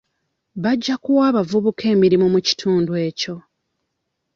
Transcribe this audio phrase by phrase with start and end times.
[0.63, 3.35] Bajja kuwa abavubuka emirimu mu kitundu ekyo.